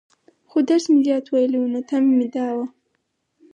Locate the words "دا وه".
2.35-2.65